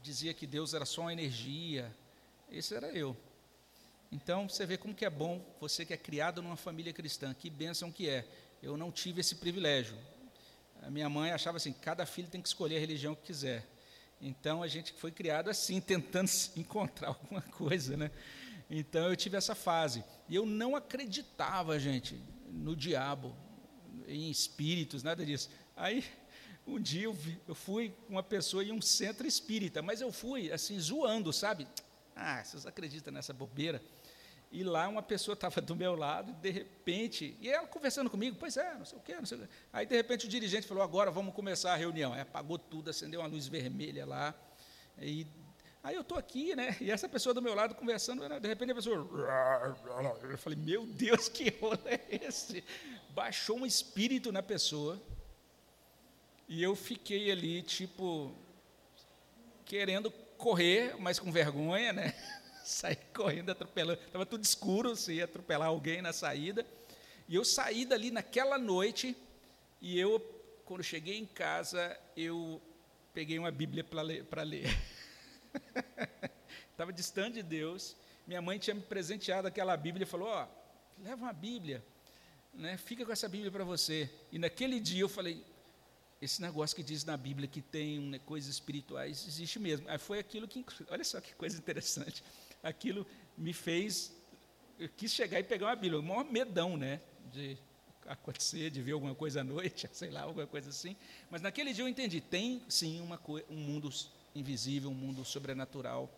dizia 0.04 0.34
que 0.34 0.46
Deus 0.46 0.74
era 0.74 0.86
só 0.86 1.04
uma 1.04 1.14
energia. 1.14 1.90
Esse 2.52 2.76
era 2.76 2.88
eu. 2.88 3.16
Então, 4.12 4.50
você 4.50 4.66
vê 4.66 4.78
como 4.78 4.94
que 4.94 5.06
é 5.06 5.10
bom 5.10 5.42
você 5.62 5.86
que 5.86 5.94
é 5.94 5.98
criado 5.98 6.42
numa 6.42 6.58
família 6.58 6.92
cristã, 6.92 7.34
que 7.34 7.50
bênção 7.50 7.90
que 7.90 8.10
é. 8.10 8.28
Eu 8.62 8.76
não 8.76 8.92
tive 8.92 9.22
esse 9.22 9.36
privilégio. 9.36 9.98
A 10.82 10.92
minha 10.92 11.08
mãe 11.08 11.32
achava 11.32 11.56
assim, 11.56 11.72
cada 11.72 12.06
filho 12.06 12.28
tem 12.28 12.42
que 12.42 12.50
escolher 12.50 12.76
a 12.76 12.80
religião 12.82 13.16
que 13.16 13.28
quiser. 13.28 13.66
Então 14.20 14.62
a 14.62 14.68
gente 14.68 14.92
foi 14.92 15.14
criado 15.14 15.50
assim, 15.50 15.80
tentando 15.82 16.30
encontrar 16.58 17.08
alguma 17.08 17.42
coisa, 17.42 17.96
né? 17.96 18.12
Então 18.70 19.08
eu 19.08 19.16
tive 19.16 19.38
essa 19.38 19.56
fase. 19.56 20.04
E 20.28 20.36
eu 20.36 20.46
não 20.46 20.76
acreditava, 20.76 21.80
gente, 21.80 22.22
no 22.52 22.76
diabo, 22.76 23.34
em 24.06 24.30
espíritos, 24.30 25.04
nada 25.04 25.26
disso. 25.26 25.50
Aí 25.74 26.04
um 26.70 26.80
dia 26.80 27.06
eu, 27.06 27.56
fui 27.56 27.94
com 28.06 28.14
uma 28.14 28.24
pessoa 28.24 28.64
em 28.64 28.72
um 28.72 28.82
centro 28.82 29.28
espírita, 29.28 29.82
mas 29.82 30.02
eu 30.02 30.12
fui 30.12 30.52
assim 30.52 30.80
zoando, 30.80 31.32
sabe? 31.34 31.68
Ah, 32.16 32.44
vocês 32.44 32.66
acreditam 32.66 33.14
nessa 33.14 33.34
bobeira? 33.34 33.82
E 34.52 34.64
lá 34.64 34.88
uma 34.88 35.04
pessoa 35.04 35.34
estava 35.34 35.62
do 35.62 35.76
meu 35.76 35.96
lado, 35.96 36.32
e 36.32 36.34
de 36.34 36.50
repente, 36.50 37.38
e 37.40 37.50
ela 37.50 37.68
conversando 37.68 38.10
comigo, 38.10 38.36
pois 38.40 38.58
é, 38.58 38.74
não 38.74 38.86
sei 38.86 38.98
o 38.98 39.02
quê, 39.02 39.16
não 39.16 39.26
sei 39.26 39.38
o 39.38 39.42
quê. 39.42 39.48
Aí 39.72 39.86
de 39.86 39.96
repente 39.96 40.26
o 40.26 40.30
dirigente 40.30 40.68
falou, 40.68 40.82
agora 40.82 41.12
vamos 41.12 41.36
começar 41.36 41.74
a 41.74 41.76
reunião. 41.76 42.14
Aí 42.14 42.22
apagou 42.22 42.58
tudo, 42.58 42.90
acendeu 42.90 43.20
uma 43.22 43.28
luz 43.28 43.48
vermelha 43.48 44.08
lá. 44.08 44.34
E 44.98 45.28
aí 45.84 45.96
eu 45.96 46.02
estou 46.02 46.18
aqui, 46.18 46.56
né? 46.56 46.76
E 46.82 46.90
essa 46.90 47.08
pessoa 47.08 47.32
do 47.32 47.44
meu 47.44 47.54
lado 47.54 47.76
conversando, 47.76 48.28
de 48.40 48.48
repente 48.48 48.72
a 48.72 48.76
pessoa. 48.76 49.08
Eu 50.24 50.38
falei, 50.40 50.58
meu 50.58 50.86
Deus, 50.88 51.30
que 51.30 51.52
rolo 51.62 51.80
é 51.86 52.26
esse? 52.26 52.64
Baixou 53.12 53.60
um 53.60 53.68
espírito 53.68 54.32
na 54.32 54.42
pessoa. 54.42 55.00
E 56.50 56.64
eu 56.64 56.76
fiquei 56.76 57.30
ali, 57.30 57.62
tipo, 57.62 58.36
querendo 59.66 60.10
correr, 60.36 60.96
mas 61.00 61.20
com 61.20 61.32
vergonha, 61.32 61.94
né? 61.94 62.16
saí 62.66 62.96
correndo, 63.14 63.52
atropelando. 63.52 64.02
Estava 64.02 64.26
tudo 64.26 64.44
escuro, 64.44 64.96
se 64.96 65.14
ia 65.14 65.26
atropelar 65.26 65.68
alguém 65.68 66.02
na 66.02 66.12
saída. 66.12 66.66
E 67.28 67.36
eu 67.36 67.46
saí 67.46 67.86
dali 67.86 68.10
naquela 68.10 68.58
noite, 68.58 69.16
e 69.80 70.00
eu, 70.00 70.20
quando 70.66 70.82
cheguei 70.82 71.20
em 71.20 71.26
casa, 71.28 71.96
eu 72.18 72.60
peguei 73.14 73.38
uma 73.38 73.52
Bíblia 73.52 73.84
para 73.84 74.42
ler. 74.42 74.76
Estava 76.72 76.92
distante 76.92 77.36
de 77.36 77.44
Deus. 77.44 77.96
Minha 78.26 78.42
mãe 78.42 78.58
tinha 78.58 78.74
me 78.74 78.82
presenteado 78.82 79.48
aquela 79.48 79.78
Bíblia 79.78 80.04
e 80.04 80.08
falou: 80.08 80.30
Ó, 80.30 80.46
oh, 80.46 81.04
leva 81.04 81.26
uma 81.26 81.34
Bíblia, 81.34 81.86
né? 82.56 82.76
fica 82.76 83.06
com 83.06 83.12
essa 83.12 83.30
Bíblia 83.30 83.52
para 83.52 83.64
você. 83.64 84.10
E 84.32 84.40
naquele 84.40 84.80
dia 84.80 85.02
eu 85.02 85.10
falei: 85.10 85.46
esse 86.22 86.42
negócio 86.42 86.76
que 86.76 86.84
diz 86.84 87.06
na 87.06 87.16
Bíblia 87.16 87.48
que 87.48 87.62
tem 87.62 88.00
né, 88.00 88.20
coisas 88.20 88.50
espirituais 88.54 89.26
existe 89.28 89.58
mesmo. 89.60 89.88
Aí 89.90 89.98
foi 89.98 90.20
aquilo 90.20 90.48
que, 90.48 90.66
olha 90.90 91.04
só 91.04 91.22
que 91.22 91.34
coisa 91.36 91.58
interessante 91.58 92.24
aquilo 92.64 93.06
me 93.38 93.54
fez. 93.54 94.14
Eu 94.78 94.90
quis 94.90 95.12
chegar 95.12 95.40
e 95.40 95.44
pegar 95.44 95.68
uma 95.68 95.76
Bíblia, 95.76 96.00
o 96.00 96.04
maior 96.04 96.26
medão, 96.26 96.78
né? 96.78 97.02
De 97.32 97.58
acontecer, 98.08 98.70
de 98.70 98.82
ver 98.82 98.94
alguma 98.94 99.14
coisa 99.14 99.42
à 99.42 99.44
noite, 99.44 99.90
sei 99.94 100.10
lá, 100.10 100.22
alguma 100.22 100.48
coisa 100.48 100.70
assim. 100.70 100.96
Mas 101.30 101.42
naquele 101.42 101.74
dia 101.74 101.84
eu 101.84 101.88
entendi: 101.88 102.22
tem 102.22 102.62
sim 102.68 103.02
uma, 103.02 103.20
um 103.50 103.58
mundo 103.58 103.90
invisível, 104.36 104.90
um 104.90 104.96
mundo 104.96 105.24
sobrenatural. 105.26 106.10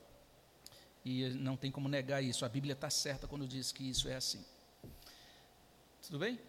E 1.03 1.29
não 1.29 1.57
tem 1.57 1.71
como 1.71 1.89
negar 1.89 2.21
isso. 2.21 2.45
A 2.45 2.49
Bíblia 2.49 2.73
está 2.73 2.89
certa 2.89 3.27
quando 3.27 3.47
diz 3.47 3.71
que 3.71 3.89
isso 3.89 4.07
é 4.07 4.15
assim. 4.15 4.45
Tudo 6.03 6.19
bem? 6.19 6.39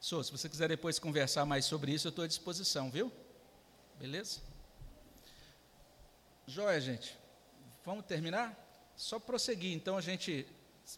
Sou, 0.00 0.24
se 0.24 0.32
você 0.32 0.48
quiser 0.48 0.66
depois 0.66 0.98
conversar 0.98 1.44
mais 1.44 1.66
sobre 1.66 1.92
isso, 1.92 2.06
eu 2.06 2.08
estou 2.08 2.24
à 2.24 2.26
disposição, 2.26 2.90
viu? 2.90 3.12
Beleza? 3.98 4.40
Joia, 6.46 6.80
gente. 6.80 7.18
Vamos 7.84 8.06
terminar? 8.06 8.56
Só 8.96 9.18
prosseguir. 9.18 9.74
Então 9.74 9.98
a 9.98 10.00
gente. 10.00 10.46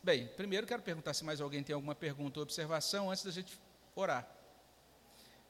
Bem, 0.05 0.29
primeiro 0.29 0.69
quero 0.69 0.83
perguntar 0.83 1.15
se 1.15 1.25
mais 1.25 1.41
alguém 1.41 1.65
tem 1.65 1.75
alguma 1.75 1.97
pergunta 1.97 2.38
ou 2.38 2.45
observação 2.45 3.11
antes 3.11 3.25
da 3.25 3.33
gente 3.33 3.59
orar. 3.97 4.25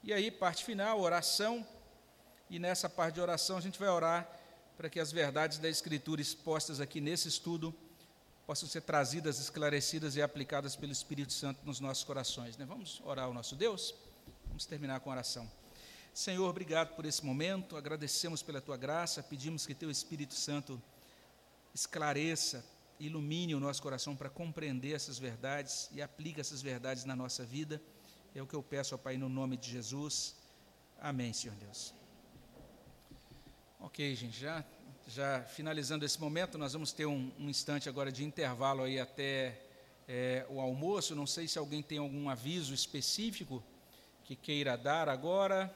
E 0.03 0.15
aí, 0.15 0.31
parte 0.31 0.65
final, 0.65 0.99
oração. 0.99 1.67
E 2.49 2.59
nessa 2.59 2.89
parte 2.89 3.17
de 3.17 3.21
oração 3.21 3.59
a 3.59 3.61
gente 3.61 3.79
vai 3.79 3.91
orar 3.91 4.27
para 4.79 4.89
que 4.89 4.99
as 4.99 5.13
verdades 5.13 5.59
da 5.59 5.69
Escritura 5.69 6.23
expostas 6.23 6.81
aqui 6.81 7.03
nesse 7.03 7.29
estudo 7.29 7.75
possam 8.53 8.69
ser 8.69 8.83
trazidas, 8.83 9.39
esclarecidas 9.39 10.15
e 10.15 10.21
aplicadas 10.21 10.77
pelo 10.77 10.93
Espírito 10.93 11.33
Santo 11.33 11.65
nos 11.65 11.81
nossos 11.81 12.05
corações. 12.05 12.55
Né? 12.59 12.67
Vamos 12.67 13.01
orar 13.03 13.25
ao 13.25 13.33
nosso 13.33 13.57
Deus? 13.57 13.95
Vamos 14.47 14.67
terminar 14.67 15.01
com 15.01 15.09
a 15.09 15.15
oração. 15.15 15.51
Senhor, 16.13 16.47
obrigado 16.47 16.95
por 16.95 17.07
esse 17.07 17.25
momento, 17.25 17.79
agradecemos 17.79 18.43
pela 18.43 18.61
tua 18.61 18.77
graça, 18.77 19.23
pedimos 19.23 19.65
que 19.65 19.75
teu 19.75 19.91
Espírito 19.91 20.35
Santo 20.35 20.79
esclareça, 21.75 22.63
ilumine 23.01 23.55
o 23.55 23.61
nosso 23.61 23.81
coração 23.81 24.15
para 24.15 24.29
compreender 24.29 24.95
essas 24.95 25.19
verdades 25.19 25.89
e 25.91 26.03
aplique 26.03 26.39
essas 26.39 26.61
verdades 26.61 27.07
na 27.07 27.17
nossa 27.17 27.47
vida. 27.47 27.81
É 28.35 28.43
o 28.43 28.47
que 28.47 28.55
eu 28.55 28.63
peço 28.63 28.95
ao 28.95 28.99
Pai 28.99 29.17
no 29.17 29.31
nome 29.31 29.57
de 29.57 29.71
Jesus. 29.71 30.37
Amém, 31.01 31.33
Senhor 31.33 31.57
Deus. 31.57 31.95
Ok, 33.81 34.15
gente, 34.15 34.39
já, 34.39 34.63
já 35.07 35.43
finalizando 35.43 36.05
esse 36.05 36.21
momento, 36.21 36.57
nós 36.57 36.73
vamos 36.73 36.93
ter 36.93 37.07
um, 37.07 37.31
um 37.39 37.49
instante 37.49 37.89
agora 37.89 38.11
de 38.11 38.25
intervalo 38.25 38.83
aí 38.83 38.99
até 38.99 39.61
é, 40.09 40.47
o 40.49 40.61
almoço. 40.61 41.15
Não 41.15 41.27
sei 41.27 41.49
se 41.49 41.59
alguém 41.59 41.83
tem 41.83 41.99
algum 41.99 42.29
aviso 42.29 42.73
específico 42.73 43.63
que 44.25 44.37
queira 44.37 44.77
dar 44.77 45.09
agora. 45.09 45.75